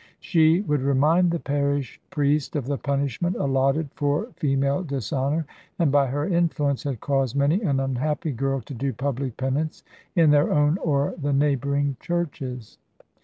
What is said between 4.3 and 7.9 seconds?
female dishonour, and by her influence had caused many an